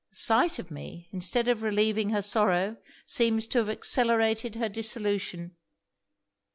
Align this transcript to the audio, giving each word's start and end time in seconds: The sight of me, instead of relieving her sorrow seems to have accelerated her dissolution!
The 0.09 0.15
sight 0.15 0.57
of 0.57 0.71
me, 0.71 1.09
instead 1.11 1.47
of 1.47 1.61
relieving 1.61 2.09
her 2.09 2.23
sorrow 2.23 2.77
seems 3.05 3.45
to 3.45 3.59
have 3.59 3.69
accelerated 3.69 4.55
her 4.55 4.67
dissolution! 4.67 5.55